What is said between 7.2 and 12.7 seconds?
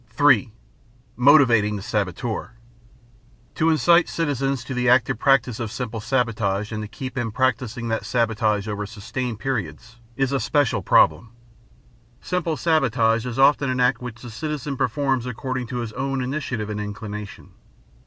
practicing that sabotage over sustained periods is a special problem. Simple